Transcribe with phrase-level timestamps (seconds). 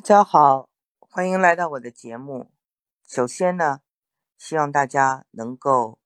[0.00, 0.66] 大家好，
[0.98, 2.50] 欢迎来到我的节目。
[3.06, 3.82] 首先呢，
[4.38, 5.98] 希望大家能够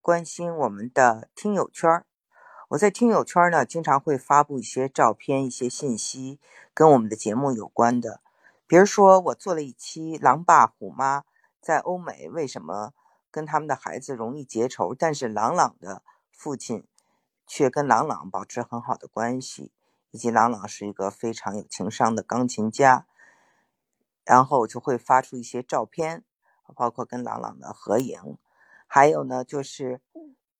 [0.00, 2.06] 关心我们的听友圈儿。
[2.68, 6.38] 我在听友圈呢，经常会发布一些照片、一些信息，
[6.72, 8.20] 跟我们的节目有关的。
[8.68, 11.24] 比如说，我做了一期“狼爸虎妈
[11.60, 12.92] 在欧美为什么
[13.28, 16.86] 跟他们的孩子容易结仇，但是朗朗的父亲
[17.44, 19.72] 却跟朗朗保持很好的关系。”
[20.14, 23.04] 以及朗朗是一个非常有情商的钢琴家，
[24.24, 26.22] 然后就会发出一些照片，
[26.76, 28.38] 包括跟朗朗的合影。
[28.86, 30.00] 还有呢，就是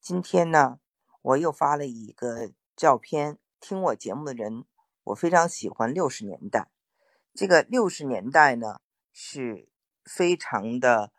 [0.01, 0.80] 今天呢，
[1.23, 3.38] 我又发了一个照片。
[3.60, 4.65] 听我节目的人，
[5.05, 6.68] 我非常喜欢六十年代。
[7.32, 8.80] 这个六十年代呢，
[9.12, 9.68] 是
[10.05, 11.12] 非常的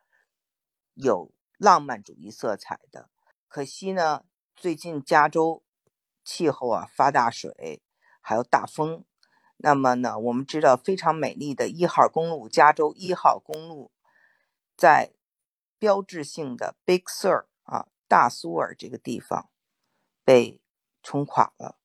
[0.94, 3.10] 有浪漫主义色彩的。
[3.48, 4.26] 可惜呢，
[4.58, 5.64] 最近加州
[6.26, 7.82] 气候啊发大水。
[8.28, 9.06] 还有大风，
[9.58, 10.18] 那么呢？
[10.18, 13.92] 我们知道非常美丽的一号公路，加州一号公路，
[14.76, 15.14] 在
[15.78, 19.52] 标志性的 Big Sur 啊，大苏尔这个地方
[20.24, 20.60] 被
[21.04, 21.78] 冲垮了。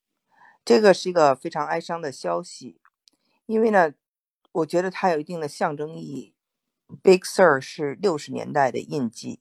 [0.64, 2.80] 这个是一个非常哀伤的消息，
[3.44, 3.92] 因为呢，
[4.50, 6.34] 我觉得它有一定的象征意义。
[7.02, 9.40] Big Sur 是六十年代的印记。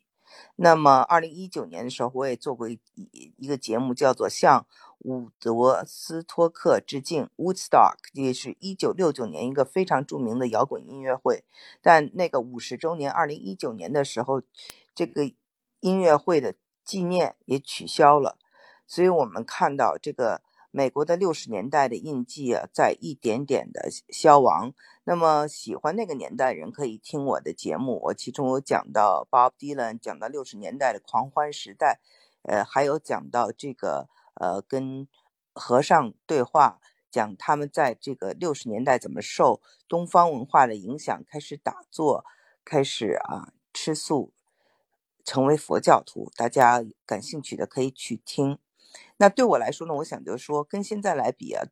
[0.55, 2.79] 那么，二零一九年的时候，我也做过一
[3.37, 4.61] 一个节目，叫做《向》。
[4.99, 11.45] 伍德斯托克致敬，Woodstock 也是一九六九年一个非常著名的摇滚音乐会。
[11.81, 14.41] 但那个五十周年，二零一九年的时候，
[14.93, 15.31] 这个
[15.79, 18.37] 音乐会的纪念也取消了。
[18.85, 24.73] 所以我们看到这个美国的六十年代的印记啊，在一点点的消亡。
[25.03, 31.99] 那么喜欢那个年代人可以听我的节目，我其中有讲到 Bob Dylan，讲到六十年代的狂欢时代，
[32.43, 34.09] 呃，还有讲到这个。
[34.35, 35.05] 呃，跟
[35.51, 36.79] 和尚对话，
[37.11, 42.23] 讲他们在这个六十年代怎么受东方文化的影响，开始打坐，
[42.63, 44.31] 开始啊吃素，
[45.25, 46.31] 成为佛教徒。
[46.37, 48.57] 大家感兴趣的可以去听。
[49.17, 51.65] 那对我来说呢，我想就说跟现在来比啊，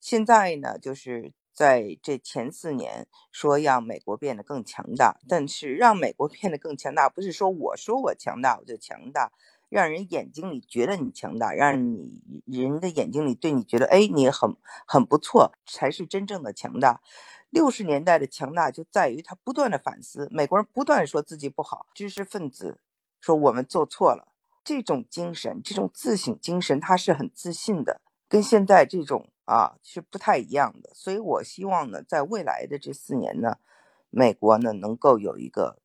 [0.00, 9.32] 现在呢就是在这前四年说让美国变得更强大，但是让美国变得更强大，不是说我说我强大我就强大。
[9.68, 17.00] 让人眼睛里觉得你强大，让你人的眼睛里对你觉得，哎，你很很不错，才是真正的强大。
[17.50, 22.80] 六十年代的强大就在于他不断的反思，美国人不断说自己不好，知识分子
[23.20, 24.29] 说我们做错了，
[24.70, 30.90] 这种精神，这种自省精神，他是很自信的，跟现在这种啊是不太一样的。
[30.94, 33.58] 所以我希望呢，在未来的这四年呢，
[34.10, 35.78] 美国呢能够有一个。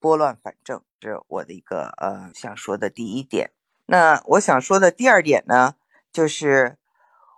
[0.00, 3.50] 拨乱反正是我的一个呃想说的第一点。
[3.86, 5.74] 那我想说的第二点呢，
[6.12, 6.78] 就是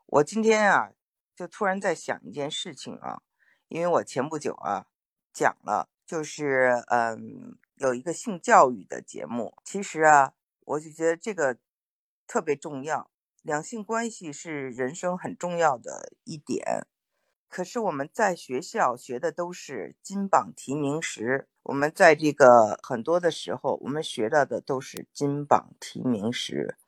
[0.04, 0.92] 我今天啊，
[1.34, 3.22] 就突然在想一件事情啊，
[3.68, 4.84] 因为我前不久啊
[5.32, 10.34] 讲了，就是嗯有一个性教育的节目，其实啊，
[10.65, 11.59] 我就觉得这个
[12.26, 13.10] 特别重要，
[13.43, 16.87] 两性关系是人生很重要的一点。
[17.48, 26.78] 可是我们在学校学的都是金榜题名时，我们在这个很多的时候，我们学到的都是金榜题名时。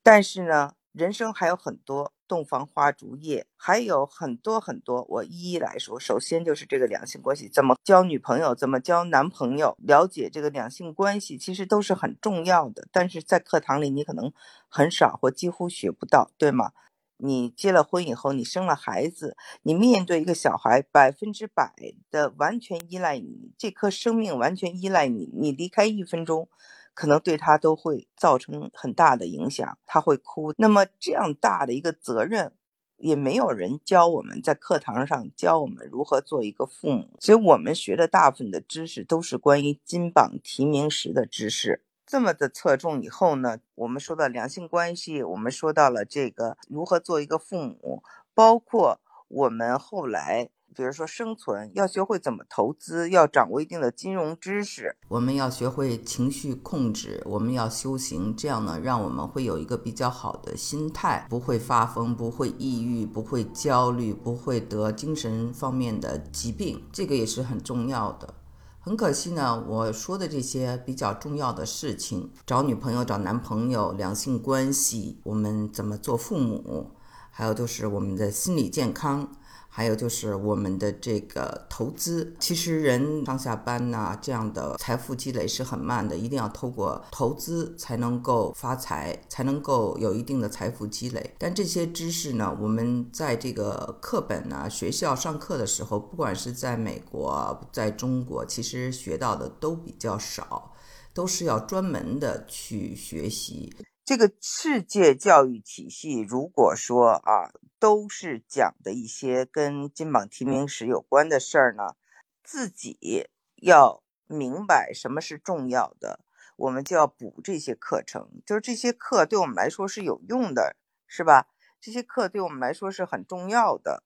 [0.00, 5.98] 但是呢，人生还有很多洞房花烛夜，还有很多很多，我一一来说。
[5.98, 12.86] 首先就是这个两性关系，怎么交女朋友，怎么交男朋友，了解这个两性关系，其实都是很重要的。
[12.90, 14.32] 但是在课堂里，你可能
[14.68, 16.72] 很少或几乎学不到，对吗？
[17.16, 21.72] 你结了婚以后，你生了孩子，你面对一个小孩，百分之百
[22.10, 25.30] 的完全依赖你，这颗生命完全依赖你。
[25.32, 26.48] 你离开一分钟，
[26.94, 30.54] 可能对他都会造成很大的影响，他会哭。
[30.56, 32.52] 那么这样大的一个责任，
[32.96, 41.82] 也没有人教我们在课堂上教我们如何做一个父母，所以我们学的大部分的知识都是关于金榜题名时的知识。
[42.06, 48.02] 这么的侧重以后呢，我们说到两性关系，我们说到了这个如何做一个父母，
[48.34, 68.34] 包括我们后来，比如说生存，要学会怎么投资，要掌握一定的金融知识，我们要学会情绪控制，我们要修行，这样呢，让我们会有一个比较好的心态，不会发疯，不会抑郁，不会焦虑，不会得精神方面的疾病，这个也是很重要的。
[68.80, 76.90] 很可惜呢，我说的这些比较重要的事情，找女朋友、找男朋友、两性关系，我们怎么做父母，
[77.30, 79.26] 还有就是我们的心理健康，
[79.76, 91.34] 还有就是我们的这个投资，其实人上下班呐，这样的财富积累是很慢的，一定要透过投资才能够发财，才能够有一定的财富积累。
[91.36, 100.72] 但这些知识呢，我们在这个课本呢，学校上课的时候，不管是在美国，在中国，其实学到的都比较少，
[101.12, 103.74] 都是要专门的去学习。
[104.04, 107.50] 这个世界教育体系，如果说啊，
[107.84, 111.96] 都是讲的一些跟金榜题名时有关的事儿呢，
[112.42, 116.20] 自己要明白什么是重要的，
[116.56, 118.30] 我们就要补这些课程。
[118.46, 120.76] 就是这些课对我们来说是有用的，
[121.06, 121.48] 是吧？
[121.78, 124.02] 这些课对我们来说是很重要的。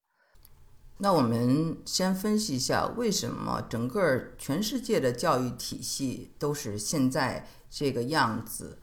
[0.96, 8.80] 那我们先分析一下，为什么整个全世界的教育体系都是现在这个样子？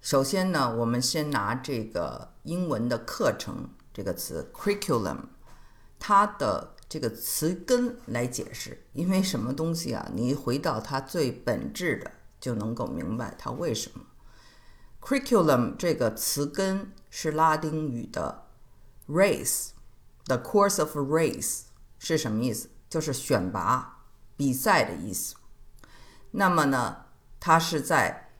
[0.00, 5.18] 首先呢，我们先拿这个英文的课程这个词 curriculum，
[5.98, 8.86] 它的这个词根来解释。
[8.92, 10.10] 因为什么东西啊？
[10.14, 12.10] 你回到它最本质的，
[12.40, 14.04] 就能够明白它为什么。
[15.00, 18.46] curriculum 这个词根是拉丁语的
[19.08, 21.62] race，the course of race
[21.98, 22.68] 是什么意思？
[22.88, 24.04] 就是选拔、
[24.36, 25.34] 比赛的意思。
[26.30, 27.06] 那么呢，
[27.40, 28.30] 它是在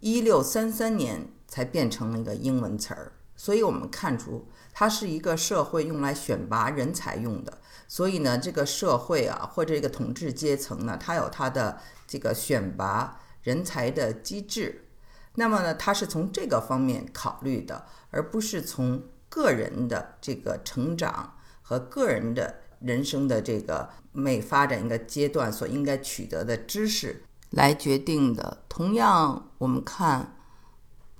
[0.00, 7.58] 一六三三年才变成了一个英文词儿，所以我们看出它是一个社会用来选拔人才用的。
[7.86, 14.88] 所以呢，这个社会啊，或者这个统治阶层呢，它有它的这个选拔人才的机制。
[15.34, 27.24] 那么呢，它是从这个方面考虑的，而不是从个人的这个成长和个人的人生的这个每发展一个阶段所应该取得的知识。
[27.50, 28.62] 来决定的。
[28.68, 30.36] 同样，我们看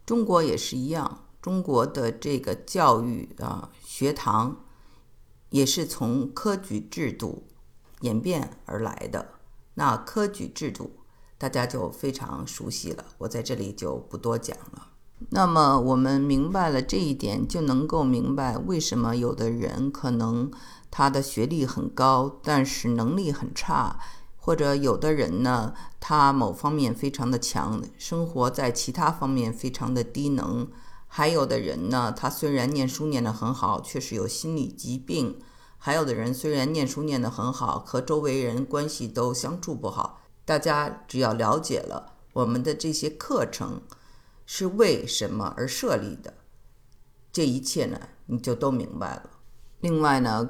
[0.06, 4.64] 中国也是一样，中国的这个教育啊，学堂
[5.50, 7.48] 也是从科举制度
[8.00, 9.26] 演变而来的。
[9.74, 10.92] 那科举制度
[11.36, 14.88] 大家就非常熟悉了，我在这里就不多讲了。
[15.30, 20.50] 那么我们明白了这一点，就能够明白为什么有的人可能
[20.90, 23.98] 他的学历很高，但是能力很差。
[24.36, 30.66] 或者有的人呢，他某方面非常的强，生活在其他方面非常的低能；
[31.14, 35.35] 还有的人呢，他虽然念书念得很好，却是有心理疾病；
[35.76, 40.23] 还有的人虽然念书念得很好，和周围人关系都相处不好。
[40.47, 43.82] 大家只要了解了我们的这些课程
[44.47, 46.32] 是为什么而设立的，
[47.31, 49.29] 这一切呢，你就都明白了。
[49.81, 50.49] 另外呢，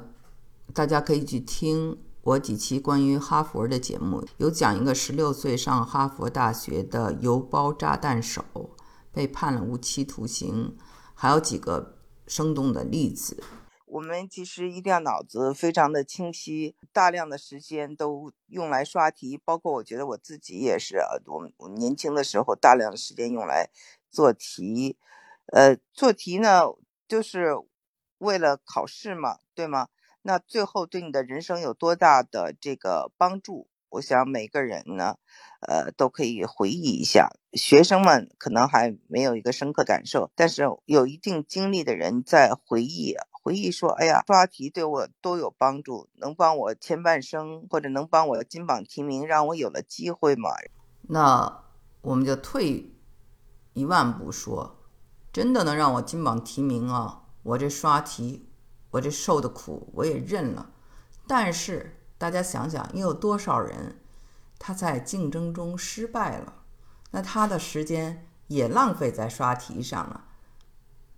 [0.73, 1.97] 大家可以去听。
[2.21, 8.45] 我几期关于哈佛的节目有讲一个十六岁上哈佛大学的邮包炸弹手
[9.13, 10.75] 被判了无期徒刑，
[11.13, 13.43] 还有几个生动的例子。
[13.85, 23.69] 我们其实一定要脑子非常的清晰，大量的时间都用来刷题，包括我觉得我自己也是，我我年轻的时候大量的时间用来
[24.09, 24.97] 做题，
[25.51, 26.63] 呃，做题呢
[27.07, 27.55] 就是
[28.17, 29.89] 为了考试嘛，对吗？
[30.23, 33.67] 那最后对你的人生有多大的这个帮助？
[33.93, 35.17] 我想每个人呢，
[35.61, 37.29] 呃，都可以回忆一下。
[37.53, 50.49] 学生们可能还没有一个深刻感受，但是有一定经历的人在回忆，回忆说：“哎呀，刷题对我都有帮助，能帮我前半生，或者能帮我金榜题名，让我有了机会嘛。”
[51.09, 51.63] 那
[52.01, 52.91] 我们就退
[53.73, 54.77] 一万步说，
[55.31, 57.25] 真的能让我金榜题名啊？
[57.43, 58.49] 我这刷题。
[58.91, 60.69] 我这受的苦我也认了，
[61.27, 63.99] 但是大家想想，又有多少人
[64.57, 66.63] 他在竞争中失败了？
[67.11, 70.23] 那他的时间也浪费在刷题上了。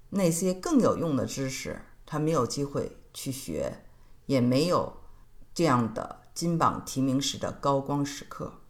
[0.10, 3.86] 那些更有用的知识，他没有机会去学，
[4.26, 4.98] 也没有
[5.54, 8.62] 这样的金榜题名时的高光时刻，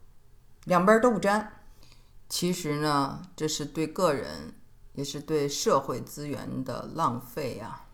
[0.64, 1.64] 两边都不沾。
[2.28, 4.52] 其实呢，这是对个人，
[4.92, 7.86] 也是对社会资源的浪费呀。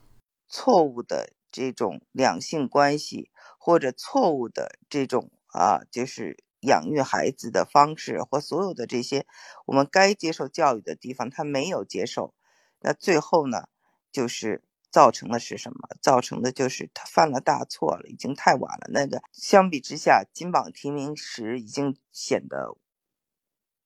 [0.49, 3.31] 错误的这种两性关系，
[3.65, 9.25] 或者错误的这种啊，就是养育孩子的方式，或所有的这些
[9.67, 12.35] 我们该接受教育的地方，他没有接受，
[12.81, 13.69] 那最后呢，
[14.11, 15.79] 就是造成的是什么？
[16.01, 18.89] 造成的就是他犯了大错了，已经太晚了。
[18.91, 22.77] 那个相比之下，金榜题名时已经显得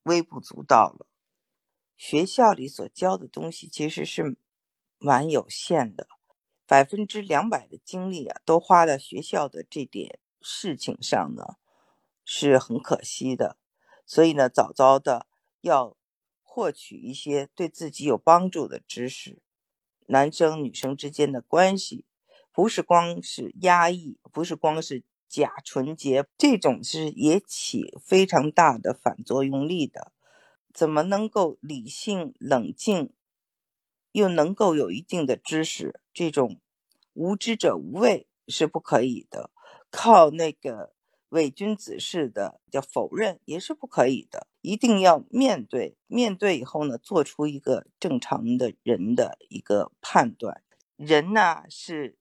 [0.05, 1.07] 微不足道了。
[1.99, 4.39] 学校里所教的东西其实是
[4.99, 6.09] 蛮有限的。
[6.67, 11.57] 百分之两百的精力啊，都花在学校的这点事情上呢，
[12.25, 13.57] 是很可惜的。
[14.05, 15.27] 所以呢，早早的
[15.61, 15.97] 要
[16.43, 19.39] 获取一些对自己有帮助的知识，
[20.07, 22.05] 男生女生之间的关系，
[22.53, 30.13] 不是光是压抑，不是光是假纯洁，这种是也起非常大的反作用力的。
[30.73, 33.13] 怎么能够理性冷静，
[34.13, 36.01] 又能够有一定的知识？
[36.17, 36.59] 这种
[37.13, 39.51] 无知者无畏是不可以的。
[39.91, 40.95] 靠那个
[41.29, 44.47] 伪君子式的叫否认也是不可以的。
[44.63, 50.63] 一定要面对，面对以后呢，做出一个正常的人的一个判断。
[50.97, 52.17] 人呢是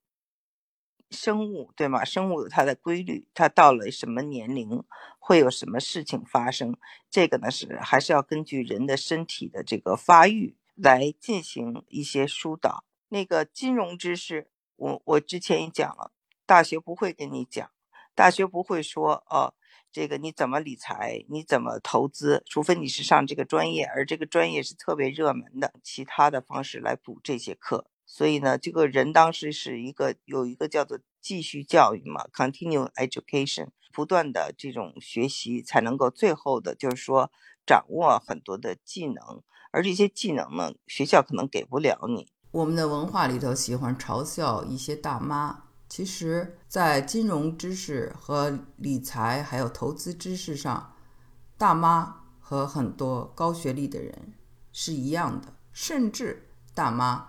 [1.10, 2.04] 生物，对吗？
[2.04, 4.84] 生物有它的规律，它到了什么年龄？
[5.20, 6.76] 会有什么事情发生？
[7.10, 12.85] 这个呢是还是要根据人的身体的这个发育来进行一些疏导。
[13.10, 16.12] 那个金融知识，我我之前也讲了，
[16.46, 17.72] 大学不会跟你讲，
[18.14, 19.54] 大学不会说哦，
[19.92, 27.88] 这个你怎么理财，你怎么投资，除非你是上这个专业，而这个专业是特别热门的，其他的方式来补这些课。
[28.06, 33.70] 所以呢，这个人当时是一个有一个叫做继续教育嘛，continue education。
[33.92, 37.32] 不断的这种学习，才能够最后的，就是说
[37.66, 42.28] 掌握很多的技能，而这些技能呢，学校可能给不了你。
[42.56, 50.94] 我们的文化里头喜欢嘲笑一些大妈，其实，在金融知识和理财还有投资知识上，
[51.58, 54.34] 大妈和很多高学历的人
[54.72, 57.28] 是一样的，甚至大妈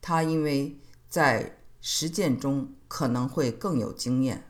[0.00, 4.44] 她因为在实践中可能会更有经验。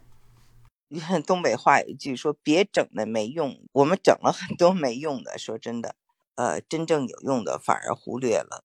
[0.88, 5.38] 你看东北话一句说：“别整那没用，我们整了很多没用的。
[5.38, 5.94] 说真的，
[6.34, 8.56] 呃，真正有用的反而忽略了。